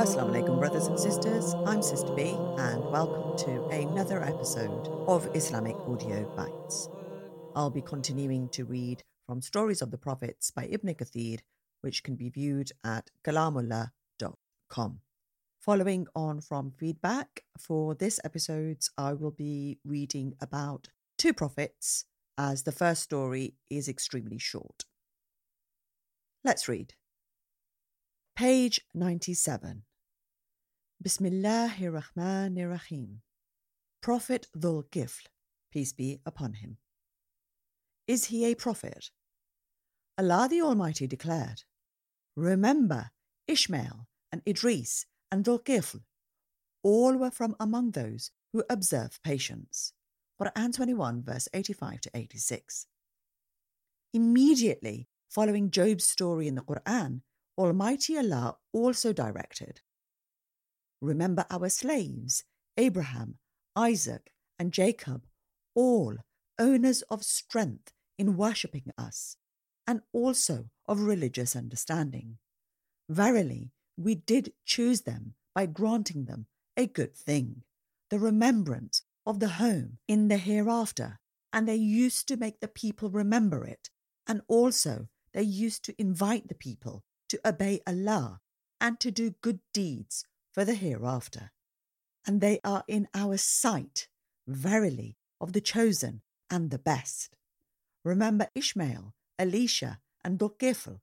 Assalamu 0.00 0.32
alaikum, 0.32 0.58
brothers 0.58 0.86
and 0.86 0.98
sisters. 0.98 1.54
I'm 1.66 1.82
Sister 1.82 2.14
B, 2.14 2.34
and 2.56 2.82
welcome 2.90 3.36
to 3.44 3.66
another 3.66 4.24
episode 4.24 4.88
of 5.06 5.28
Islamic 5.36 5.76
Audio 5.86 6.24
Bytes. 6.34 6.88
I'll 7.54 7.68
be 7.68 7.82
continuing 7.82 8.48
to 8.50 8.64
read 8.64 9.02
from 9.26 9.42
Stories 9.42 9.82
of 9.82 9.90
the 9.90 9.98
Prophets 9.98 10.50
by 10.50 10.64
Ibn 10.64 10.94
Kathir, 10.94 11.40
which 11.82 12.02
can 12.02 12.16
be 12.16 12.30
viewed 12.30 12.72
at 12.84 13.10
kalamullah.com. 13.22 15.00
Following 15.60 16.06
on 16.14 16.40
from 16.40 16.70
feedback 16.70 17.44
for 17.58 17.94
this 17.94 18.18
episode, 18.24 18.78
I 18.96 19.12
will 19.12 19.30
be 19.30 19.78
reading 19.84 20.32
about 20.40 20.88
two 21.18 21.32
prophets, 21.32 22.04
as 22.36 22.62
the 22.62 22.72
first 22.72 23.02
story 23.02 23.54
is 23.70 23.88
extremely 23.88 24.38
short. 24.38 24.84
Let's 26.42 26.68
read. 26.68 26.94
Page 28.36 28.80
97. 28.94 29.82
Bismillahir 31.02 32.02
Rahmanir 32.16 32.70
Rahim. 32.70 33.20
Prophet 34.02 34.48
Dhul 34.56 34.84
Kifl, 34.90 35.26
peace 35.72 35.92
be 35.92 36.20
upon 36.26 36.54
him. 36.54 36.78
Is 38.06 38.26
he 38.26 38.44
a 38.44 38.54
prophet? 38.54 39.10
Allah 40.18 40.48
the 40.50 40.60
Almighty 40.60 41.06
declared, 41.06 41.62
Remember 42.36 43.10
Ishmael 43.48 44.06
and 44.30 44.42
Idris 44.46 45.06
and 45.30 45.44
Dhul-Kifl, 45.44 46.00
all 46.82 47.16
were 47.16 47.30
from 47.30 47.56
among 47.58 47.92
those 47.92 48.30
who 48.52 48.62
observe 48.68 49.18
patience. 49.24 49.92
Quran 50.40 50.74
21, 50.74 51.22
verse 51.22 51.48
85 51.54 52.00
to 52.02 52.10
86. 52.14 52.86
Immediately 54.12 55.08
following 55.28 55.70
Job's 55.70 56.06
story 56.06 56.48
in 56.48 56.54
the 56.54 56.62
Quran, 56.62 57.20
Almighty 57.56 58.18
Allah 58.18 58.56
also 58.72 59.12
directed 59.12 59.80
Remember 61.00 61.44
our 61.50 61.68
slaves, 61.68 62.44
Abraham, 62.76 63.38
Isaac, 63.76 64.32
and 64.58 64.72
Jacob, 64.72 65.26
all 65.74 66.16
owners 66.58 67.02
of 67.02 67.22
strength 67.22 67.92
in 68.18 68.36
worshipping 68.36 68.90
us, 68.96 69.36
and 69.86 70.00
also 70.12 70.70
of 70.86 71.00
religious 71.00 71.54
understanding. 71.54 72.38
Verily, 73.08 73.70
we 73.96 74.14
did 74.14 74.52
choose 74.64 75.02
them 75.02 75.34
by 75.54 75.66
granting 75.66 76.24
them 76.24 76.46
a 76.76 76.86
good 76.86 77.14
thing, 77.14 77.62
the 78.10 78.18
remembrance 78.18 79.02
of 79.26 79.40
the 79.40 79.48
home 79.48 79.98
in 80.06 80.28
the 80.28 80.36
hereafter, 80.36 81.18
and 81.52 81.68
they 81.68 81.76
used 81.76 82.28
to 82.28 82.36
make 82.36 82.60
the 82.60 82.68
people 82.68 83.10
remember 83.10 83.64
it, 83.64 83.90
and 84.26 84.42
also 84.48 85.08
they 85.32 85.42
used 85.42 85.84
to 85.84 85.94
invite 85.98 86.48
the 86.48 86.54
people 86.54 87.02
to 87.28 87.40
obey 87.44 87.80
Allah 87.86 88.40
and 88.80 89.00
to 89.00 89.10
do 89.10 89.34
good 89.40 89.60
deeds 89.72 90.24
for 90.52 90.64
the 90.64 90.74
hereafter. 90.74 91.52
And 92.26 92.40
they 92.40 92.60
are 92.64 92.84
in 92.88 93.08
our 93.14 93.36
sight, 93.36 94.08
verily, 94.46 95.16
of 95.40 95.52
the 95.52 95.60
chosen 95.60 96.22
and 96.50 96.70
the 96.70 96.78
best. 96.78 97.36
Remember 98.04 98.48
Ishmael, 98.54 99.14
Elisha, 99.38 99.98
and 100.24 100.38
Dhul-Kifl, 100.38 101.00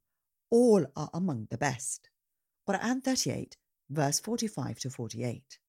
all 0.50 0.86
are 0.96 1.10
among 1.14 1.48
the 1.50 1.58
best. 1.58 2.10
Quran 2.68 3.04
38, 3.04 3.58
verse 3.90 4.20
45 4.20 4.80
to 4.80 4.90
48. 4.90 5.60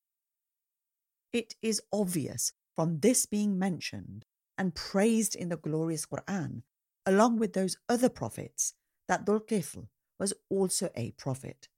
It 1.33 1.55
is 1.62 1.80
obvious 1.92 2.52
from 2.77 3.00
this 3.00 3.27
being 3.27 3.58
mentioned 3.58 4.25
and 4.58 4.75
praised 4.75 5.34
in 5.34 5.48
the 5.48 5.56
glorious 5.56 6.06
Quran, 6.06 6.62
along 7.06 7.39
with 7.39 7.55
those 7.55 7.77
other 7.89 8.08
prophets, 8.08 8.74
that 9.08 9.24
Dhul-Kifl 9.24 9.89
was 10.19 10.34
also 10.50 10.91
a 10.94 11.12
prophet. 11.12 11.69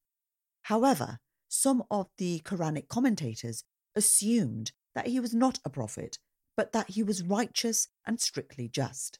However, 0.62 1.18
some 1.48 1.84
of 1.90 2.08
the 2.18 2.40
Quranic 2.40 2.88
commentators 2.88 3.64
assumed 3.94 4.72
that 4.94 5.06
he 5.06 5.20
was 5.20 5.34
not 5.34 5.60
a 5.64 5.70
prophet, 5.70 6.18
but 6.56 6.72
that 6.72 6.90
he 6.90 7.02
was 7.02 7.22
righteous 7.22 7.88
and 8.06 8.20
strictly 8.20 8.68
just. 8.68 9.18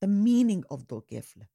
The 0.00 0.06
meaning 0.06 0.64
of 0.70 0.86
Dhul-Kifl. 0.86 1.46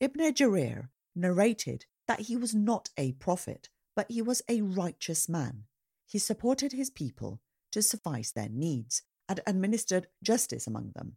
Ibn 0.00 0.32
Jarir 0.34 0.88
narrated 1.14 1.86
that 2.08 2.20
he 2.20 2.36
was 2.36 2.54
not 2.54 2.90
a 2.96 3.12
prophet, 3.12 3.68
but 3.94 4.10
he 4.10 4.22
was 4.22 4.42
a 4.48 4.62
righteous 4.62 5.28
man. 5.28 5.64
He 6.06 6.18
supported 6.18 6.72
his 6.72 6.90
people 6.90 7.40
to 7.72 7.82
suffice 7.82 8.32
their 8.32 8.48
needs 8.48 9.02
and 9.28 9.40
administered 9.46 10.06
justice 10.22 10.66
among 10.66 10.92
them. 10.94 11.16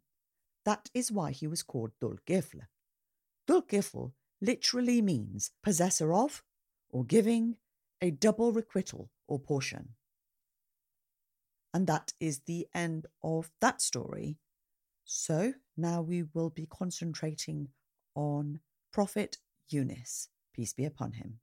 That 0.64 0.90
is 0.92 1.12
why 1.12 1.30
he 1.30 1.46
was 1.46 1.62
called 1.62 1.92
Dhul 2.02 2.18
Kifl. 2.26 2.60
Dhul 3.48 3.66
Kifl 3.66 4.12
literally 4.40 5.00
means 5.00 5.52
possessor 5.62 6.12
of 6.12 6.42
or 6.90 7.04
giving 7.04 7.56
a 8.02 8.10
double 8.10 8.52
requital 8.52 9.10
or 9.28 9.38
portion. 9.38 9.90
And 11.72 11.86
that 11.86 12.12
is 12.18 12.40
the 12.40 12.66
end 12.74 13.06
of 13.22 13.50
that 13.60 13.80
story. 13.80 14.38
So 15.04 15.54
now 15.76 16.02
we 16.02 16.24
will 16.34 16.50
be 16.50 16.66
concentrating 16.66 17.68
on 18.14 18.60
Prophet 18.92 19.38
Yunus 19.68 20.28
peace 20.52 20.72
be 20.72 20.84
upon 20.84 21.12
him. 21.12 21.38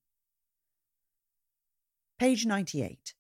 Page 2.20 2.46
98. 2.46 3.14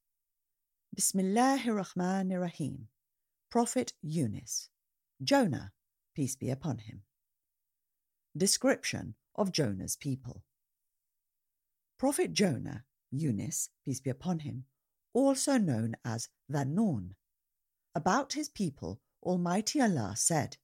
Bismillahir 0.97 1.79
Rahmanir 1.79 2.41
Rahim. 2.41 2.87
Prophet 3.51 3.93
Yunus. 4.01 4.69
Jonah, 5.23 5.71
peace 6.15 6.35
be 6.35 6.49
upon 6.49 6.79
him. 6.79 7.03
Description 8.35 9.13
of 9.35 9.51
Jonah's 9.51 9.95
people. 9.95 10.41
Prophet 11.99 12.33
Jonah, 12.33 12.83
Yunus, 13.11 13.69
peace 13.85 13.99
be 13.99 14.09
upon 14.09 14.39
him, 14.39 14.63
also 15.13 15.59
known 15.59 15.95
as 16.03 16.29
Dhanun. 16.51 17.11
About 17.93 18.33
his 18.33 18.49
people, 18.49 18.99
Almighty 19.21 19.79
Allah 19.79 20.15
said, 20.15 20.57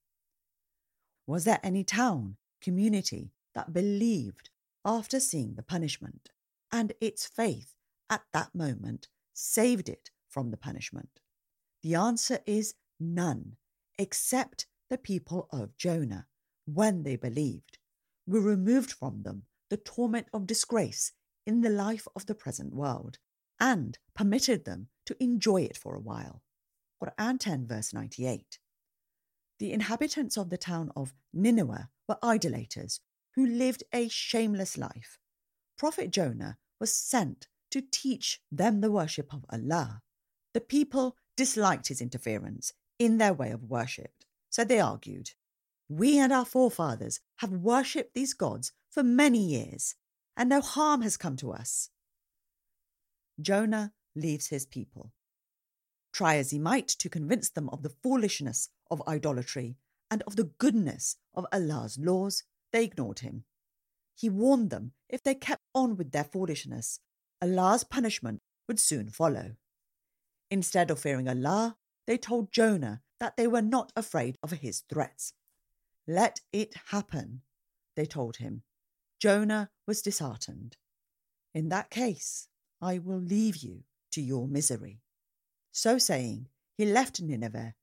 Was 1.28 1.44
there 1.44 1.60
any 1.62 1.84
town, 1.84 2.38
community 2.60 3.34
that 3.54 3.72
believed 3.72 4.50
after 4.84 5.20
seeing 5.20 5.54
the 5.54 5.62
punishment, 5.62 6.30
and 6.72 6.94
its 7.00 7.28
faith 7.28 7.76
at 8.10 8.24
that 8.34 8.56
moment 8.56 9.10
saved 9.36 9.90
it 9.90 10.10
from 10.34 10.50
the 10.50 10.58
punishment? 10.58 11.22
The 11.84 11.96
answer 11.96 12.40
is 12.46 12.74
none, 13.00 13.58
except 14.00 14.66
the 14.90 14.98
people 14.98 15.48
of 15.52 15.78
Jonah, 15.78 16.28
when 16.66 17.04
they 17.04 17.16
believed. 17.16 17.78
were 18.26 18.42
removed 18.42 18.92
from 18.92 19.24
them 19.24 19.44
the 19.70 19.78
torment 19.78 20.28
of 20.34 20.48
disgrace 20.48 21.12
in 21.46 21.62
the 21.62 21.70
life 21.70 22.08
of 22.16 22.26
the 22.26 22.36
present 22.36 22.74
world 22.74 23.18
and 23.60 23.98
permitted 24.16 24.66
them 24.66 24.88
to 25.06 25.16
enjoy 25.22 25.62
it 25.62 25.78
for 25.78 25.96
a 25.96 26.00
while. 26.00 26.42
Quran 27.02 27.38
10, 27.40 27.68
verse 27.68 27.94
98. 27.94 28.60
The 29.60 29.74
inhabitants 29.74 30.38
of 30.38 30.50
the 30.50 30.58
town 30.58 30.92
of 30.96 31.14
Nineveh 31.34 31.90
were 32.08 32.18
idolaters 32.24 33.02
who 33.36 33.46
lived 33.46 33.84
a 33.94 34.08
shameless 34.08 34.78
life. 34.78 35.20
Prophet 35.78 36.12
Jonah 36.12 36.58
was 36.80 36.94
sent 36.94 37.48
to 37.72 37.82
teach 37.82 38.40
them 38.52 38.82
the 38.82 38.92
worship 38.92 39.34
of 39.34 39.46
Allah. 39.52 40.02
The 40.54 40.62
people 40.62 41.16
disliked 41.36 41.88
his 41.88 42.02
interference 42.02 42.74
in 43.00 43.18
their 43.18 43.34
way 43.34 43.52
of 43.52 43.64
worship, 43.64 44.12
so 44.50 44.64
they 44.64 44.80
argued, 44.80 45.32
We 45.90 46.20
and 46.20 46.32
our 46.32 46.46
forefathers 46.46 47.20
have 47.38 47.52
worshipped 47.52 48.14
these 48.14 48.34
gods 48.34 48.72
for 48.90 49.04
many 49.04 49.40
years, 49.40 49.96
and 50.38 50.50
no 50.50 50.62
harm 50.62 51.02
has 51.02 51.18
come 51.18 51.36
to 51.38 51.52
us. 51.52 51.90
Jonah 53.42 53.94
leaves 54.16 54.48
his 54.48 54.66
people. 54.66 55.12
Try 56.12 56.38
as 56.38 56.52
he 56.52 56.60
might 56.60 56.88
to 56.88 57.10
convince 57.10 57.50
them 57.50 57.70
of 57.70 57.82
the 57.82 57.90
foolishness 57.90 58.70
of 58.92 59.02
idolatry 59.08 59.78
and 60.12 60.22
of 60.28 60.36
the 60.36 60.52
goodness 60.60 61.18
of 61.34 61.48
Allah's 61.52 61.98
laws, 61.98 62.44
they 62.72 62.84
ignored 62.84 63.20
him. 63.20 63.46
He 64.16 64.30
warned 64.30 64.70
them 64.70 64.92
if 65.10 65.24
they 65.24 65.34
kept 65.34 65.64
on 65.74 65.98
with 65.98 66.12
their 66.12 66.24
foolishness, 66.24 67.00
Allah's 67.42 67.84
punishment 67.84 68.42
would 68.68 68.80
soon 68.80 69.10
follow. 69.10 69.56
Instead 70.54 70.92
of 70.92 71.00
fearing 71.00 71.28
Allah, 71.28 71.78
they 72.06 72.16
told 72.16 72.52
Jonah 72.52 73.02
that 73.20 73.38
they 73.38 73.48
were 73.48 73.60
not 73.60 73.92
afraid 73.96 74.38
of 74.44 74.52
his 74.52 74.84
threats. 74.88 75.34
Let 76.08 76.42
it 76.52 76.76
happen, 76.92 77.42
they 77.96 78.06
told 78.06 78.38
him. 78.38 78.62
Jonah 79.20 79.72
was 79.88 80.04
disheartened. 80.04 80.78
In 81.56 81.70
that 81.70 81.90
case, 81.90 82.50
I 82.80 83.00
will 83.00 83.18
leave 83.18 83.58
you 83.58 83.86
to 84.12 84.22
your 84.22 84.48
misery. 84.48 85.02
So 85.72 85.98
saying, 85.98 86.50
he 86.78 86.86
left 86.86 87.20
Nineveh, 87.20 87.74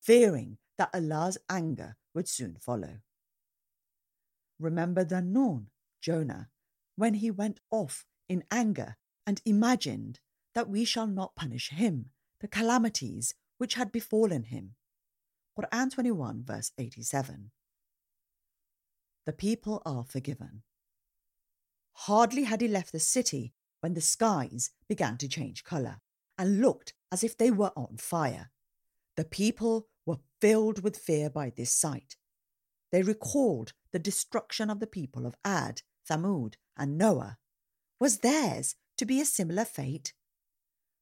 fearing 0.00 0.58
that 0.78 0.90
Allah's 0.94 1.36
anger 1.50 1.96
would 2.14 2.28
soon 2.28 2.58
follow. 2.60 2.98
Remember 4.60 5.04
Dhanun, 5.04 5.66
Jonah, 6.00 6.48
when 6.94 7.14
he 7.14 7.32
went 7.32 7.58
off 7.72 8.06
in 8.28 8.44
anger 8.52 8.98
and 9.26 9.42
imagined 9.44 10.20
that 10.54 10.68
we 10.68 10.84
shall 10.84 11.08
not 11.08 11.34
punish 11.34 11.70
him, 11.70 12.10
the 12.40 12.48
calamities 12.48 13.34
which 13.58 13.74
had 13.74 13.92
befallen 13.92 14.44
him. 14.44 14.74
Quran 15.58 15.92
21, 15.92 16.42
verse 16.44 16.72
87. 16.78 17.50
The 19.26 19.32
people 19.32 19.82
are 19.84 20.04
forgiven. 20.04 20.62
Hardly 21.92 22.44
had 22.44 22.60
he 22.60 22.68
left 22.68 22.92
the 22.92 23.00
city 23.00 23.52
when 23.80 23.94
the 23.94 24.00
skies 24.00 24.70
began 24.88 25.18
to 25.18 25.28
change 25.28 25.64
colour 25.64 26.00
and 26.38 26.60
looked 26.60 26.94
as 27.12 27.22
if 27.22 27.36
they 27.36 27.50
were 27.50 27.72
on 27.76 27.98
fire. 27.98 28.50
The 29.16 29.24
people 29.24 29.88
were 30.06 30.18
filled 30.40 30.82
with 30.82 30.96
fear 30.96 31.28
by 31.28 31.52
this 31.54 31.72
sight. 31.72 32.16
They 32.90 33.02
recalled 33.02 33.72
the 33.92 33.98
destruction 33.98 34.70
of 34.70 34.80
the 34.80 34.86
people 34.86 35.26
of 35.26 35.34
Ad, 35.44 35.82
Thamud, 36.08 36.54
and 36.76 36.96
Noah. 36.96 37.36
Was 38.00 38.18
theirs 38.18 38.76
to 38.96 39.04
be 39.04 39.20
a 39.20 39.26
similar 39.26 39.64
fate? 39.64 40.14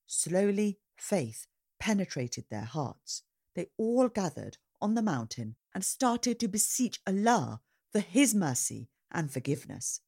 Slowly, 0.06 0.78
faith 1.00 1.46
penetrated 1.78 2.44
their 2.50 2.64
hearts. 2.64 3.22
They 3.54 3.68
all 3.76 4.08
gathered 4.08 4.58
on 4.80 4.94
the 4.94 5.02
mountain 5.02 5.56
and 5.74 5.84
started 5.84 6.38
to 6.40 6.48
beseech 6.48 7.00
Allah 7.06 7.60
for 7.92 8.00
His 8.00 8.34
mercy 8.34 8.88
and 9.10 9.32
forgiveness. 9.32 10.00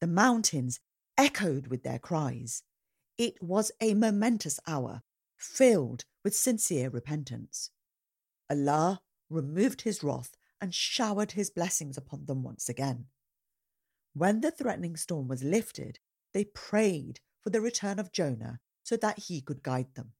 The 0.00 0.06
mountains 0.06 0.80
echoed 1.16 1.66
with 1.66 1.82
their 1.82 1.98
cries. 1.98 2.62
It 3.16 3.42
was 3.42 3.72
a 3.80 3.94
momentous 3.94 4.60
hour, 4.66 5.02
filled 5.36 6.04
with 6.22 6.36
sincere 6.36 6.88
repentance. 6.88 7.70
Allah 8.48 9.00
removed 9.28 9.82
his 9.82 10.02
wrath 10.02 10.36
and 10.60 10.74
showered 10.74 11.32
his 11.32 11.50
blessings 11.50 11.96
upon 11.96 12.26
them 12.26 12.42
once 12.42 12.68
again. 12.68 13.06
When 14.14 14.40
the 14.40 14.50
threatening 14.50 14.96
storm 14.96 15.28
was 15.28 15.42
lifted, 15.42 15.98
they 16.32 16.44
prayed 16.44 17.20
for 17.42 17.50
the 17.50 17.60
return 17.60 17.98
of 17.98 18.12
Jonah 18.12 18.60
so 18.82 18.96
that 18.96 19.18
he 19.18 19.40
could 19.40 19.62
guide 19.62 19.94
them. 19.94 20.12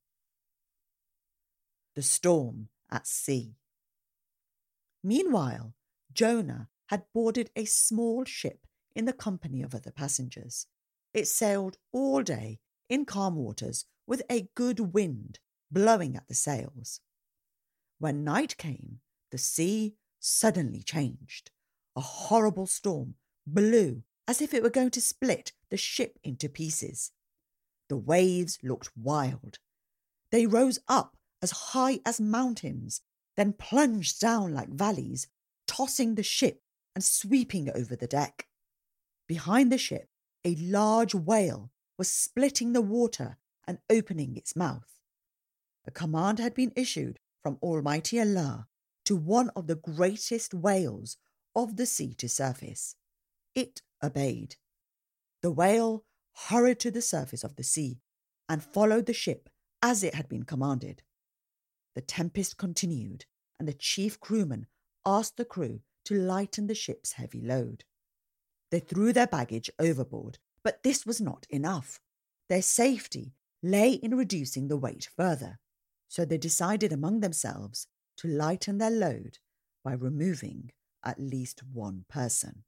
The 1.99 2.03
storm 2.03 2.69
at 2.93 3.09
sea. 3.09 3.57
Meanwhile, 5.03 5.75
Jonah 6.13 6.69
had 6.91 7.03
boarded 7.13 7.51
a 7.57 7.65
small 7.65 8.25
ship 8.25 8.69
in 8.95 9.05
the 9.05 9.13
company 9.13 9.63
of 9.63 9.75
other 9.75 9.91
passengers. 9.91 10.69
It 11.13 11.27
sailed 11.27 11.77
all 11.91 12.23
day 12.23 12.61
in 12.89 13.05
calm 13.05 13.35
waters 13.35 13.85
with 14.07 14.23
a 14.31 14.49
good 14.55 14.95
wind 14.95 15.41
blowing 15.73 16.15
at 16.15 16.29
the 16.29 16.37
sails. 16.37 17.01
When 17.99 18.23
night 18.23 18.57
came, 18.57 19.01
the 19.33 19.39
sea 19.39 19.97
suddenly 20.21 20.85
changed. 20.85 21.51
A 21.97 22.01
horrible 22.01 22.69
storm 22.69 23.17
blew 23.45 24.05
as 24.29 24.41
if 24.41 24.55
it 24.55 24.63
were 24.63 24.71
going 24.71 24.93
to 24.93 25.01
split 25.01 25.51
the 25.69 25.77
ship 25.77 26.21
into 26.23 26.49
pieces. 26.49 27.11
The 27.89 27.97
waves 27.97 28.57
looked 28.63 28.97
wild. 28.97 29.59
They 30.31 30.47
rose 30.47 30.79
up 30.87 31.17
as 31.43 31.51
high 31.51 32.01
as 32.05 32.21
mountains, 32.21 33.01
then 33.37 33.53
plunged 33.53 34.21
down 34.21 34.53
like 34.53 34.69
valleys, 34.69 35.29
tossing 35.67 36.15
the 36.15 36.23
ship 36.23 36.61
and 36.95 37.05
sweeping 37.05 37.71
over 37.75 37.95
the 37.95 38.07
deck. 38.07 38.49
Behind 39.27 39.71
the 39.71 39.79
ship, 39.79 40.09
a 40.45 40.57
large 40.57 41.15
whale 41.15 41.71
was 41.99 42.11
splitting 42.11 42.73
the 42.73 42.81
water 42.81 43.39
and 43.67 43.79
opening 43.91 44.37
its 44.37 44.57
mouth. 44.57 44.99
A 45.87 45.91
command 45.91 46.39
had 46.39 46.55
been 46.55 46.73
issued 46.75 47.19
from 47.43 47.59
Almighty 47.63 48.21
Allah 48.21 48.67
to 49.05 49.17
one 49.17 49.51
of 49.51 49.67
the 49.67 49.77
greatest 49.77 50.55
whales 50.55 51.17
of 51.55 51.77
the 51.77 51.87
sea 51.87 52.15
to 52.15 52.29
surface. 52.29 52.95
It 53.55 53.83
obeyed. 54.03 54.57
The 55.43 55.51
whale 55.51 56.05
hurried 56.49 56.81
to 56.81 56.91
the 56.91 57.03
surface 57.03 57.45
of 57.45 57.57
the 57.57 57.63
sea 57.63 58.01
and 58.49 58.63
followed 58.63 59.07
the 59.07 59.13
ship 59.13 59.49
as 59.83 60.03
it 60.03 60.15
had 60.15 60.29
been 60.29 60.45
commanded. 60.45 61.03
The 61.99 62.03
tempest 62.03 62.59
continued, 62.59 63.25
and 63.59 63.67
the 63.67 63.73
chief 63.73 64.21
crewman 64.21 64.69
asked 65.05 65.37
the 65.37 65.45
crew 65.45 65.81
to 66.05 66.15
lighten 66.15 66.69
the 66.69 66.75
ship's 66.77 67.15
heavy 67.15 67.41
load. 67.41 67.83
They 68.71 68.79
threw 68.79 69.13
their 69.13 69.27
baggage 69.27 69.69
overboard, 69.81 70.39
but 70.63 70.85
this 70.85 71.05
was 71.05 71.21
not 71.21 71.45
enough. 71.51 71.99
Their 72.49 72.63
safety 72.63 73.35
lay 73.65 73.95
in 73.95 74.15
reducing 74.15 74.69
the 74.69 74.77
weight 74.77 75.09
further, 75.17 75.59
so 76.07 76.25
they 76.25 76.39
decided 76.39 76.93
among 76.93 77.19
themselves 77.19 77.89
to 78.19 78.29
lighten 78.29 78.79
their 78.79 78.93
load 78.93 79.39
by 79.83 79.95
removing 79.95 80.71
at 81.05 81.19
least 81.19 81.65
one 81.65 82.05
person. 82.09 82.63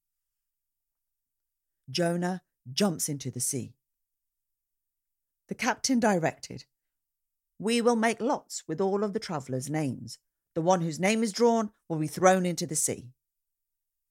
Jonah 1.88 2.42
jumps 2.72 3.08
into 3.08 3.30
the 3.30 3.38
sea. 3.38 3.76
The 5.46 5.54
captain 5.54 6.00
directed, 6.00 6.64
We 7.60 7.82
will 7.82 7.94
make 7.94 8.22
lots 8.22 8.62
with 8.66 8.80
all 8.80 9.04
of 9.04 9.12
the 9.12 9.20
travellers' 9.20 9.68
names. 9.68 10.18
The 10.54 10.62
one 10.62 10.80
whose 10.80 10.98
name 10.98 11.22
is 11.22 11.30
drawn 11.30 11.72
will 11.90 11.98
be 11.98 12.06
thrown 12.06 12.46
into 12.46 12.66
the 12.66 12.74
sea. 12.74 13.10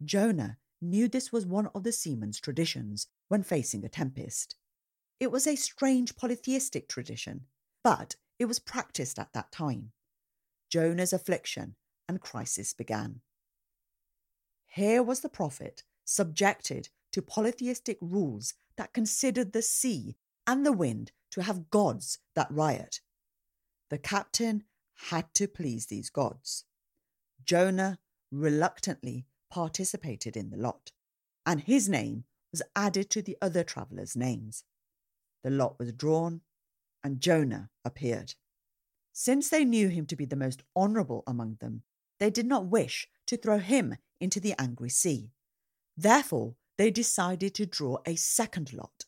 Jonah 0.06 0.60
knew 0.80 1.07
this 1.07 1.31
was 1.31 1.48
one 1.48 1.68
of 1.74 1.81
the 1.81 1.92
seamen's 1.92 2.40
traditions 2.40 3.07
when 3.28 3.42
facing 3.42 3.84
a 3.84 3.90
tempest. 3.90 4.56
It 5.19 5.31
was 5.31 5.48
a 5.48 5.56
strange 5.56 6.16
polytheistic 6.16 6.88
tradition, 6.88 7.46
but 7.84 8.18
it 8.38 8.46
was 8.46 8.60
practiced 8.60 9.18
at 9.18 9.34
that 9.34 9.52
time. 9.52 9.94
Jonah's 10.69 11.12
affliction 11.12 11.75
and 12.07 12.22
crisis 12.22 12.75
began. 12.75 13.22
Here 14.68 15.02
was 15.02 15.22
the 15.22 15.28
prophet 15.28 15.81
subjected 16.06 16.90
to 17.13 17.24
polytheistic 17.24 17.98
rules 18.00 18.54
that 18.78 18.94
considered 18.94 19.54
the 19.54 19.63
sea 19.63 20.18
and 20.45 20.63
the 20.63 20.72
wind 20.72 21.13
to 21.31 21.42
have 21.42 21.72
gods 21.72 22.19
that 22.36 22.52
riot. 22.52 23.02
The 23.90 23.98
captain 23.98 24.64
had 25.10 25.34
to 25.36 25.48
please 25.48 25.88
these 25.88 26.10
gods. 26.10 26.66
Jonah 27.44 28.00
reluctantly 28.32 29.26
participated 29.50 30.38
in 30.38 30.50
the 30.50 30.58
lot, 30.58 30.92
and 31.46 31.62
his 31.62 31.90
name 31.90 32.26
was 32.52 32.62
added 32.76 33.10
to 33.10 33.22
the 33.22 33.38
other 33.42 33.64
travellers' 33.64 34.16
names. 34.16 34.64
The 35.44 35.50
lot 35.50 35.80
was 35.80 35.94
drawn, 35.94 36.42
and 37.04 37.22
Jonah 37.22 37.70
appeared. 37.84 38.36
Since 39.14 39.50
they 39.50 39.66
knew 39.66 39.88
him 39.88 40.06
to 40.08 40.16
be 40.16 40.26
the 40.26 40.36
most 40.36 40.64
honourable 40.76 41.24
among 41.26 41.58
them, 41.60 41.84
they 42.20 42.30
did 42.30 42.46
not 42.46 42.66
wish 42.66 43.08
to 43.28 43.38
throw 43.38 43.60
him 43.60 43.98
into 44.20 44.40
the 44.40 44.54
angry 44.60 44.90
sea. 44.90 45.32
Therefore, 45.98 46.56
they 46.78 46.92
decided 46.92 47.54
to 47.56 47.66
draw 47.66 47.98
a 48.06 48.16
second 48.16 48.74
lot. 48.74 49.06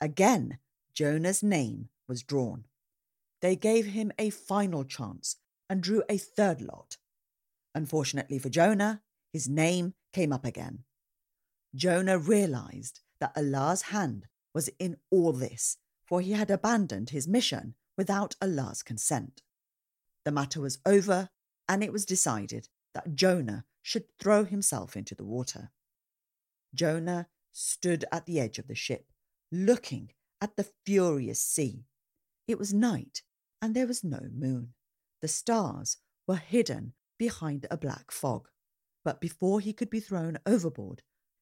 Again, 0.00 0.58
Jonah's 0.94 1.42
name 1.42 1.88
was 2.06 2.22
drawn. 2.22 2.64
They 3.44 3.56
gave 3.56 3.84
him 3.84 4.10
a 4.18 4.30
final 4.30 4.84
chance 4.84 5.36
and 5.68 5.82
drew 5.82 6.02
a 6.08 6.16
third 6.16 6.62
lot. 6.62 6.96
Unfortunately 7.74 8.38
for 8.38 8.48
Jonah, 8.48 9.02
his 9.34 9.50
name 9.50 9.92
came 10.14 10.32
up 10.32 10.46
again. 10.46 10.84
Jonah 11.74 12.16
realized 12.18 13.00
that 13.20 13.36
Allah's 13.36 13.82
hand 13.82 14.28
was 14.54 14.70
in 14.78 14.96
all 15.10 15.34
this, 15.34 15.76
for 16.06 16.22
he 16.22 16.32
had 16.32 16.50
abandoned 16.50 17.10
his 17.10 17.28
mission 17.28 17.74
without 17.98 18.34
Allah's 18.40 18.82
consent. 18.82 19.42
The 20.24 20.32
matter 20.32 20.62
was 20.62 20.78
over, 20.86 21.28
and 21.68 21.84
it 21.84 21.92
was 21.92 22.06
decided 22.06 22.70
that 22.94 23.14
Jonah 23.14 23.66
should 23.82 24.04
throw 24.18 24.46
himself 24.46 24.96
into 24.96 25.14
the 25.14 25.22
water. 25.22 25.70
Jonah 26.74 27.28
stood 27.52 28.06
at 28.10 28.24
the 28.24 28.40
edge 28.40 28.58
of 28.58 28.68
the 28.68 28.74
ship, 28.74 29.12
looking 29.52 30.12
at 30.40 30.56
the 30.56 30.70
furious 30.86 31.42
sea. 31.42 31.84
It 32.48 32.58
was 32.58 32.72
night, 32.72 33.22
and 33.64 33.74
there 33.74 33.86
was 33.86 34.04
no 34.04 34.20
moon. 34.30 34.74
The 35.22 35.28
stars 35.28 35.96
were 36.26 36.36
hidden 36.36 36.92
behind 37.18 37.66
a 37.70 37.78
black 37.78 38.10
fog. 38.10 38.50
But 39.02 39.22
before 39.22 39.58
he 39.58 39.72
could 39.72 39.88
be 39.88 40.00
thrown 40.00 40.36
overboard, 40.44 41.00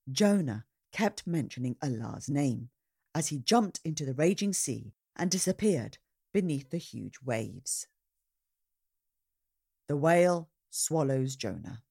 Jonah 0.08 0.64
kept 0.92 1.26
mentioning 1.26 1.74
Allah's 1.82 2.28
name 2.28 2.68
as 3.12 3.26
he 3.28 3.40
jumped 3.40 3.80
into 3.84 4.06
the 4.06 4.14
raging 4.14 4.52
sea 4.52 4.94
and 5.16 5.32
disappeared 5.32 5.98
beneath 6.32 6.70
the 6.70 6.78
huge 6.78 7.16
waves. 7.24 7.88
The 9.88 9.96
whale 9.96 10.48
swallows 10.70 11.34
Jonah. 11.34 11.82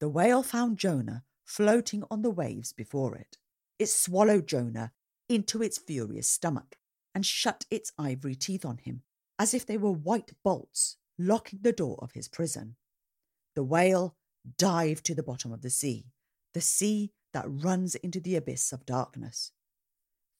The 0.00 0.08
whale 0.08 0.42
found 0.42 0.76
Jonah 0.76 1.22
floating 1.44 2.02
on 2.10 2.22
the 2.22 2.30
waves 2.30 2.72
before 2.72 3.14
it. 3.14 3.38
It 3.78 3.90
swallowed 3.90 4.48
Jonah 4.48 4.90
into 5.28 5.62
its 5.62 5.78
furious 5.78 6.28
stomach 6.28 6.78
and 7.14 7.24
shut 7.24 7.66
its 7.70 7.92
ivory 7.98 8.34
teeth 8.34 8.64
on 8.64 8.78
him 8.78 9.02
as 9.38 9.54
if 9.54 9.64
they 9.64 9.78
were 9.78 9.92
white 9.92 10.32
bolts 10.42 10.96
locking 11.18 11.60
the 11.62 11.72
door 11.72 11.98
of 12.00 12.12
his 12.12 12.28
prison. 12.28 12.76
The 13.54 13.64
whale 13.64 14.16
dived 14.56 15.04
to 15.06 15.14
the 15.14 15.22
bottom 15.22 15.52
of 15.52 15.62
the 15.62 15.70
sea, 15.70 16.06
the 16.54 16.60
sea 16.60 17.12
that 17.32 17.44
runs 17.46 17.94
into 17.96 18.20
the 18.20 18.36
abyss 18.36 18.72
of 18.72 18.86
darkness. 18.86 19.52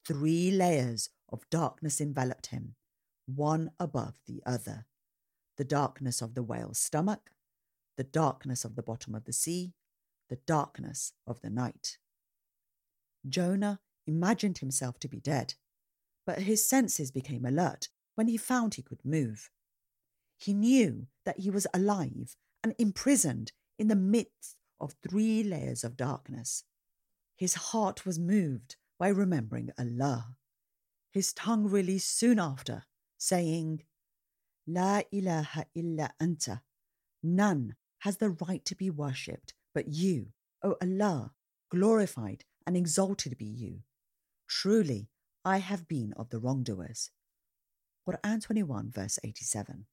Three 0.07 0.51
layers 0.51 1.11
of 1.29 1.49
darkness 1.51 2.01
enveloped 2.01 2.47
him, 2.47 2.75
one 3.27 3.71
above 3.79 4.15
the 4.27 4.43
other 4.47 4.87
the 5.59 5.65
darkness 5.65 6.23
of 6.23 6.35
the 6.35 6.43
whale's 6.43 6.79
stomach, 6.79 7.33
the 7.97 8.05
darkness 8.05 8.65
of 8.65 8.77
the 8.77 8.83
bottom 8.83 9.13
of 9.13 9.25
the 9.25 9.33
sea, 9.33 9.75
the 10.29 10.39
darkness 10.47 11.13
of 11.27 11.41
the 11.41 11.51
night. 11.51 11.99
Jonah 13.29 13.81
imagined 14.07 14.59
himself 14.59 15.01
to 15.01 15.09
be 15.09 15.19
dead, 15.19 15.55
but 16.29 16.41
his 16.41 16.69
senses 16.69 17.11
became 17.11 17.47
alert 17.47 17.89
when 18.15 18.29
he 18.29 18.37
found 18.37 18.75
he 18.75 18.83
could 18.83 19.03
move. 19.03 19.49
he 20.37 20.53
knew 20.53 21.07
that 21.25 21.41
he 21.41 21.49
was 21.49 21.67
alive 21.73 22.37
and 22.63 22.75
imprisoned 22.79 23.51
in 23.79 23.89
the 23.89 23.97
midst 23.97 24.59
of 24.79 24.95
three 25.03 25.43
layers 25.43 25.83
of 25.83 25.97
darkness. 25.97 26.65
His 27.35 27.55
heart 27.55 28.05
was 28.05 28.19
moved 28.19 28.77
by 28.99 29.09
remembering 29.09 29.71
Allah. 29.79 30.37
His 31.11 31.33
tongue 31.33 31.67
released 31.67 32.15
soon 32.15 32.39
after, 32.39 32.85
saying, 33.17 33.85
La 34.67 35.01
ilaha 35.11 35.65
illa 35.75 36.11
anta. 36.21 36.61
None 37.23 37.75
has 38.01 38.19
the 38.19 38.37
right 38.45 38.65
to 38.67 38.77
be 38.77 38.91
worshipped 38.91 39.55
but 39.73 39.89
you, 39.89 40.27
O 40.63 40.77
Allah, 40.83 41.33
glorified 41.71 42.45
and 42.67 42.77
exalted 42.77 43.39
be 43.39 43.47
you. 43.47 43.79
Truly, 44.47 45.09
I 45.49 45.61
have 45.61 45.89
been 45.89 46.13
of 46.13 46.29
the 46.29 46.39
wrongdoers. 46.39 47.11
Quran 48.07 48.45
21, 48.45 48.91
verse 48.91 49.19
87. 49.25 49.87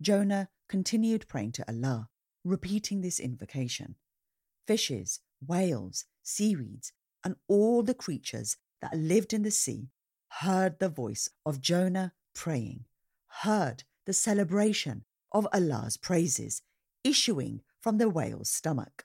Jonah 0.00 0.48
continued 0.66 1.28
praying 1.28 1.52
to 1.52 1.64
Allah, 1.68 2.08
repeating 2.42 3.02
this 3.02 3.20
invocation. 3.20 3.96
Fishes, 4.66 5.20
whales, 5.46 6.06
seaweeds, 6.22 6.94
and 7.22 7.36
all 7.48 7.82
the 7.82 7.92
creatures 7.92 8.56
that 8.80 8.96
lived 8.96 9.34
in 9.34 9.42
the 9.42 9.50
sea 9.50 9.90
heard 10.40 10.78
the 10.78 10.88
voice 10.88 11.28
of 11.44 11.60
Jonah 11.60 12.14
praying, 12.34 12.86
heard 13.42 13.84
the 14.06 14.14
celebration 14.14 15.04
of 15.32 15.46
Allah's 15.52 15.98
praises 15.98 16.62
issuing 17.04 17.60
from 17.82 17.98
the 17.98 18.08
whale's 18.08 18.48
stomach. 18.48 19.04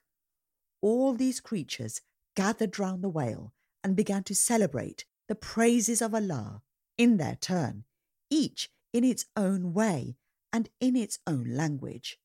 All 0.81 1.13
these 1.13 1.41
creatures 1.41 1.99
gathered 2.37 2.79
round 2.79 3.03
the 3.03 3.09
whale 3.09 3.51
and 3.83 3.97
began 3.97 4.23
to 4.23 4.33
celebrate 4.33 5.03
the 5.31 5.35
praises 5.35 6.01
of 6.01 6.13
Allah 6.13 6.61
in 6.97 7.15
their 7.15 7.37
turn, 7.37 7.85
each 8.29 8.69
in 8.91 9.05
its 9.05 9.27
own 9.37 9.71
way 9.71 10.17
and 10.51 10.67
in 10.81 10.97
its 10.97 11.19
own 11.25 11.45
language. 11.45 12.19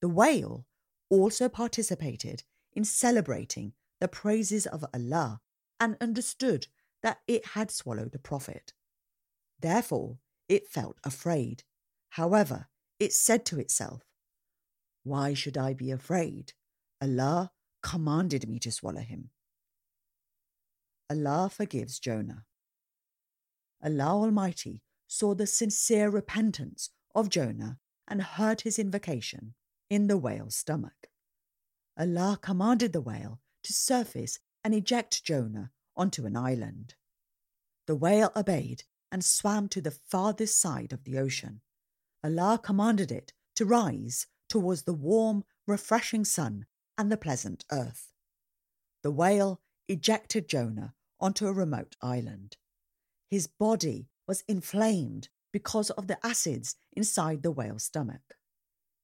The 0.00 0.08
whale 0.08 0.66
also 1.08 1.48
participated 1.48 2.42
in 2.72 2.82
celebrating 2.82 3.74
the 4.00 4.08
praises 4.08 4.66
of 4.66 4.84
Allah 4.92 5.40
and 5.78 5.96
understood 6.00 6.66
that 7.00 7.18
it 7.28 7.46
had 7.54 7.70
swallowed 7.70 8.16
a 8.16 8.18
prophet. 8.18 8.72
Therefore, 9.60 10.18
it 10.48 10.66
felt 10.66 10.96
afraid. 11.04 11.62
However, 12.08 12.66
it 12.98 13.12
said 13.12 13.46
to 13.46 13.60
itself, 13.60 14.02
Why 15.04 15.32
should 15.32 15.56
I 15.56 15.74
be 15.74 15.92
afraid? 15.92 16.54
Allah 17.00 17.52
commanded 17.84 18.48
me 18.48 18.58
to 18.58 18.72
swallow 18.72 19.02
him. 19.02 19.30
Allah 21.12 21.50
forgives 21.50 21.98
Jonah. 21.98 22.46
Allah 23.84 24.14
Almighty 24.14 24.80
saw 25.06 25.34
the 25.34 25.46
sincere 25.46 26.08
repentance 26.08 26.88
of 27.14 27.28
Jonah 27.28 27.78
and 28.08 28.22
heard 28.22 28.62
his 28.62 28.78
invocation 28.78 29.52
in 29.90 30.06
the 30.06 30.16
whale's 30.16 30.56
stomach. 30.56 31.10
Allah 31.98 32.38
commanded 32.40 32.94
the 32.94 33.02
whale 33.02 33.40
to 33.62 33.74
surface 33.74 34.38
and 34.64 34.74
eject 34.74 35.22
Jonah 35.22 35.70
onto 35.94 36.24
an 36.24 36.34
island. 36.34 36.94
The 37.86 37.96
whale 37.96 38.32
obeyed 38.34 38.84
and 39.10 39.22
swam 39.22 39.68
to 39.68 39.82
the 39.82 39.90
farthest 39.90 40.58
side 40.58 40.94
of 40.94 41.04
the 41.04 41.18
ocean. 41.18 41.60
Allah 42.24 42.58
commanded 42.62 43.12
it 43.12 43.34
to 43.56 43.66
rise 43.66 44.28
towards 44.48 44.84
the 44.84 44.94
warm, 44.94 45.44
refreshing 45.66 46.24
sun 46.24 46.64
and 46.96 47.12
the 47.12 47.18
pleasant 47.18 47.66
earth. 47.70 48.14
The 49.02 49.10
whale 49.10 49.60
ejected 49.88 50.48
Jonah 50.48 50.94
onto 51.22 51.46
a 51.46 51.52
remote 51.52 51.96
island. 52.02 52.56
His 53.30 53.46
body 53.46 54.08
was 54.26 54.42
inflamed 54.48 55.28
because 55.52 55.90
of 55.90 56.08
the 56.08 56.18
acids 56.26 56.74
inside 56.92 57.42
the 57.42 57.52
whale's 57.52 57.84
stomach. 57.84 58.34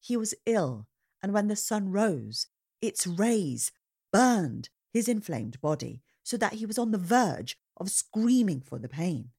He 0.01 0.17
was 0.17 0.35
ill, 0.45 0.89
and 1.23 1.33
when 1.33 1.49
the 1.49 1.57
sun 1.57 1.91
rose, 1.91 2.49
its 2.83 3.07
rays 3.07 3.71
burned 4.13 4.69
his 4.93 5.09
inflamed 5.09 5.61
body 5.61 6.03
so 6.25 6.37
that 6.37 6.55
he 6.55 6.67
was 6.67 6.79
on 6.79 6.91
the 6.91 6.99
verge 6.99 7.57
of 7.77 7.91
screaming 7.91 8.61
for 8.61 8.79
the 8.79 8.89
pain. 8.89 9.31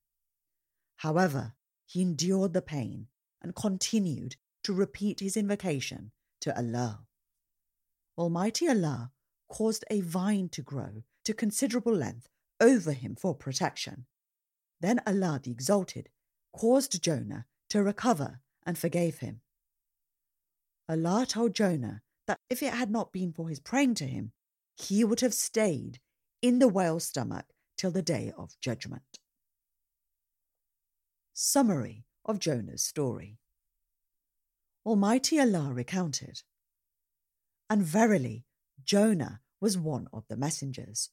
However, 0.98 1.54
he 1.86 2.02
endured 2.02 2.54
the 2.54 2.62
pain 2.62 3.08
and 3.42 3.56
continued 3.56 4.36
to 4.64 4.74
repeat 4.74 5.20
his 5.20 5.38
invocation 5.38 6.12
to 6.42 6.56
Allah. 6.56 7.02
Almighty 8.18 8.68
Allah 8.68 9.12
caused 9.50 9.86
a 9.90 10.02
vine 10.02 10.50
to 10.50 10.62
grow 10.62 11.04
to 11.26 11.34
considerable 11.34 11.94
length 11.94 12.28
over 12.60 12.92
him 12.92 13.16
for 13.16 13.36
protection. 13.36 14.06
Then 14.82 15.00
Allah 15.06 15.40
the 15.44 15.52
Exalted 15.52 16.10
caused 16.54 17.02
Jonah 17.02 17.46
to 17.70 17.84
recover 17.84 18.42
and 18.66 18.78
forgave 18.78 19.20
him. 19.20 19.42
Allah 20.88 21.26
told 21.28 21.54
Jonah 21.54 22.02
that 22.28 22.40
if 22.50 22.64
it 22.64 22.74
had 22.74 22.90
not 22.90 23.12
been 23.12 23.34
for 23.34 23.50
his 23.50 23.60
praying 23.60 23.96
to 23.96 24.06
him, 24.06 24.32
he 24.76 25.04
would 25.04 25.22
have 25.22 25.34
stayed 25.34 26.00
in 26.42 26.60
the 26.60 26.68
whale's 26.68 27.06
stomach 27.06 27.46
till 27.78 27.92
the 27.92 28.02
day 28.02 28.32
of 28.38 28.60
judgment. 28.62 29.20
Summary 31.34 32.06
of 32.26 32.40
Jonah's 32.40 32.84
story 32.84 33.38
Almighty 34.86 35.40
Allah 35.40 35.72
recounted 35.74 36.42
and 37.70 37.84
verily, 37.84 38.46
Jonah 38.84 39.42
was 39.62 39.78
one 39.78 40.08
of 40.12 40.26
the 40.28 40.38
messengers. 40.38 41.12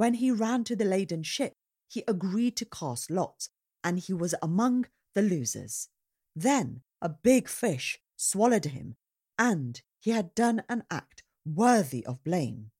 When 0.00 0.14
he 0.14 0.30
ran 0.30 0.64
to 0.64 0.74
the 0.74 0.86
laden 0.86 1.22
ship, 1.24 1.52
he 1.86 2.04
agreed 2.08 2.56
to 2.56 2.64
cast 2.64 3.10
lots, 3.10 3.50
and 3.84 3.98
he 3.98 4.14
was 4.14 4.34
among 4.40 4.86
the 5.14 5.20
losers. 5.20 5.90
Then 6.34 6.80
a 7.02 7.10
big 7.10 7.50
fish 7.50 8.00
swallowed 8.16 8.64
him, 8.64 8.96
and 9.38 9.82
he 9.98 10.12
had 10.12 10.34
done 10.34 10.62
an 10.70 10.84
act 10.90 11.22
worthy 11.44 12.02
of 12.06 12.24
blame. 12.24 12.70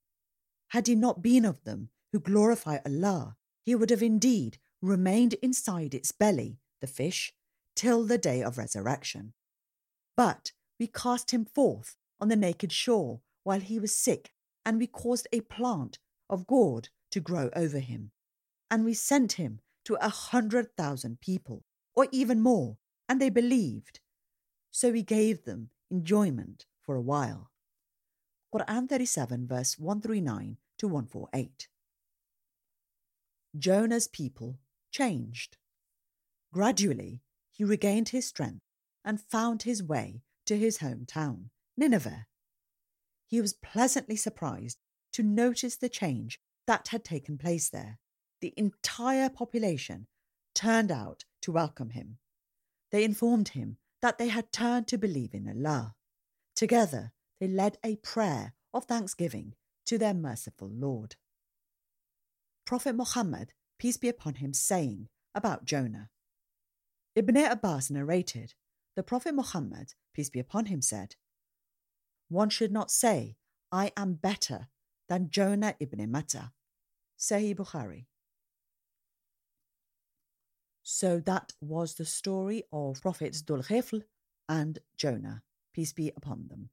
Had 0.69 0.87
he 0.87 0.95
not 0.95 1.21
been 1.21 1.45
of 1.45 1.62
them 1.65 1.91
who 2.11 2.21
glorify 2.21 2.79
Allah, 2.87 3.37
he 3.67 3.75
would 3.75 3.91
have 3.91 4.03
indeed 4.03 4.59
remained 4.81 5.35
inside 5.43 5.93
its 5.93 6.12
belly, 6.12 6.57
the 6.81 6.87
fish, 6.87 7.35
till 7.77 8.07
the 8.07 8.17
day 8.17 8.43
of 8.43 8.57
resurrection. 8.57 9.35
But 10.17 10.53
we 10.79 10.87
cast 10.87 11.33
him 11.33 11.45
forth 11.45 11.99
on 12.19 12.29
the 12.29 12.35
naked 12.35 12.73
shore 12.73 13.21
while 13.45 13.61
he 13.61 13.79
was 13.79 13.95
sick, 13.95 14.33
and 14.65 14.79
we 14.79 14.87
caused 14.87 15.29
a 15.35 15.43
plant 15.43 15.99
of 16.31 16.47
gourd 16.47 16.89
to 17.11 17.21
grow 17.21 17.50
over 17.55 17.79
him. 17.79 18.11
And 18.71 18.85
we 18.85 18.95
sent 18.95 19.33
him 19.33 19.61
to 19.85 19.95
a 19.95 20.09
hundred 20.09 20.76
thousand 20.76 21.21
people, 21.21 21.64
or 21.95 22.07
even 22.12 22.40
more, 22.40 22.76
and 23.09 23.21
they 23.21 23.31
believed. 23.31 24.00
So 24.71 24.90
we 24.90 25.02
gave 25.02 25.45
them 25.45 25.71
enjoyment 25.90 26.67
for 26.81 26.95
a 26.95 27.00
while. 27.00 27.50
Quran 28.55 28.88
37, 28.88 29.47
verse 29.47 29.79
139 29.79 30.57
to 30.79 30.88
148. 30.88 31.69
Jonah's 33.59 34.09
people 34.09 34.59
changed. 34.90 35.57
Gradually, 36.52 37.21
he 37.52 37.64
regained 37.64 38.11
his 38.11 38.26
strength 38.26 38.62
and 39.05 39.21
found 39.21 39.62
his 39.62 39.83
way 39.83 40.23
to 40.47 40.57
his 40.57 40.79
hometown, 40.79 41.50
Nineveh. 41.76 42.26
He 43.26 43.40
was 43.40 43.52
pleasantly 43.52 44.17
surprised 44.17 44.79
to 45.12 45.23
notice 45.23 45.76
the 45.76 45.88
change 45.88 46.40
that 46.67 46.88
had 46.88 47.05
taken 47.05 47.38
place 47.38 47.69
there. 47.69 47.99
The 48.40 48.55
entire 48.57 49.29
population 49.29 50.07
turned 50.55 50.90
out 50.90 51.25
to 51.43 51.52
welcome 51.52 51.90
him. 51.90 52.19
They 52.90 53.05
informed 53.05 53.50
him 53.50 53.76
that 54.02 54.19
they 54.19 54.29
had 54.29 54.52
turned 54.52 54.88
to 54.88 54.99
believe 54.99 55.35
in 55.35 55.49
Allah. 55.49 55.95
Together, 56.57 57.12
they 57.38 57.49
led 57.49 57.79
a 57.85 57.97
prayer 57.97 58.55
of 58.73 58.85
thanksgiving 58.85 59.55
to 59.87 59.99
their 59.99 60.14
merciful 60.14 60.71
Lord. 60.73 61.17
Prophet 62.67 62.95
Muhammad, 62.95 63.52
peace 63.79 63.97
be 63.97 64.09
upon 64.09 64.37
him, 64.37 64.52
saying 64.52 65.09
about 65.35 65.64
Jonah 65.64 66.11
Ibn 67.17 67.37
Abbas 67.37 67.90
narrated, 67.90 68.55
the 68.95 69.02
Prophet 69.02 69.35
Muhammad, 69.35 69.95
peace 70.14 70.31
be 70.31 70.38
upon 70.38 70.67
him, 70.67 70.81
said, 70.81 71.17
one 72.29 72.49
should 72.49 72.71
not 72.71 72.90
say, 72.90 73.37
I 73.73 73.90
am 73.97 74.14
better 74.14 74.69
than 75.11 75.29
Jonah 75.29 75.75
ibn 75.81 76.11
Matta. 76.11 76.52
Sahih 77.19 77.55
Bukhari. 77.55 78.07
So 80.83 81.21
that 81.26 81.52
was 81.61 81.97
the 81.97 82.07
story 82.07 82.62
of 82.73 83.02
Prophets 83.02 83.43
Dhul 83.43 83.67
Kifl 83.67 84.02
and 84.49 84.79
Jonah. 84.97 85.43
Peace 85.75 85.93
be 85.93 86.12
upon 86.17 86.47
them. 86.49 86.71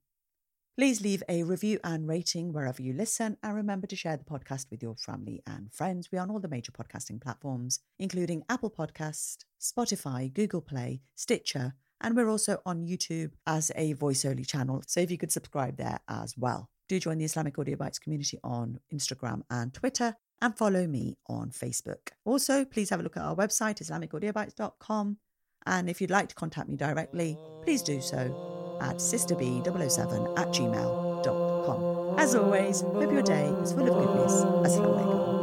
Please 0.76 1.00
leave 1.00 1.24
a 1.28 1.42
review 1.42 1.80
and 1.82 2.06
rating 2.06 2.52
wherever 2.52 2.80
you 2.80 2.92
listen, 2.92 3.36
and 3.42 3.56
remember 3.56 3.88
to 3.88 3.96
share 3.96 4.16
the 4.16 4.22
podcast 4.22 4.66
with 4.70 4.80
your 4.80 4.94
family 4.94 5.42
and 5.44 5.72
friends. 5.72 6.08
We 6.12 6.18
are 6.18 6.22
on 6.22 6.30
all 6.30 6.38
the 6.38 6.46
major 6.46 6.70
podcasting 6.70 7.20
platforms, 7.20 7.80
including 7.98 8.44
Apple 8.48 8.70
Podcast, 8.70 9.38
Spotify, 9.60 10.32
Google 10.32 10.60
Play, 10.62 11.00
Stitcher, 11.16 11.74
and 12.00 12.14
we're 12.14 12.30
also 12.30 12.62
on 12.64 12.86
YouTube 12.86 13.32
as 13.44 13.72
a 13.74 13.94
voice 13.94 14.24
only 14.24 14.44
channel. 14.44 14.84
So 14.86 15.00
if 15.00 15.10
you 15.10 15.18
could 15.18 15.32
subscribe 15.32 15.76
there 15.76 15.98
as 16.08 16.34
well. 16.38 16.70
Do 16.88 16.98
join 16.98 17.18
the 17.18 17.24
Islamic 17.24 17.58
Audio 17.58 17.76
Bytes 17.76 18.00
community 18.00 18.38
on 18.42 18.80
Instagram 18.92 19.42
and 19.50 19.74
Twitter 19.74 20.14
and 20.40 20.56
follow 20.56 20.86
me 20.86 21.18
on 21.26 21.50
Facebook. 21.50 22.12
Also, 22.24 22.64
please 22.64 22.90
have 22.90 23.00
a 23.00 23.02
look 23.02 23.16
at 23.16 23.22
our 23.22 23.34
website, 23.34 23.82
IslamicAudiobytes.com, 23.82 25.18
And 25.66 25.90
if 25.90 26.00
you'd 26.00 26.10
like 26.10 26.28
to 26.28 26.34
contact 26.34 26.68
me 26.68 26.76
directly, 26.76 27.36
please 27.62 27.82
do 27.82 28.00
so 28.00 28.78
at 28.80 28.96
sisterb007 28.96 30.38
at 30.38 30.48
gmail.com. 30.48 32.18
As 32.18 32.34
always, 32.34 32.80
hope 32.80 33.12
your 33.12 33.22
day 33.22 33.48
is 33.62 33.72
full 33.72 33.88
of 33.88 34.06
goodness. 34.06 34.32
Assalamu 34.32 35.02
alaikum. 35.02 35.37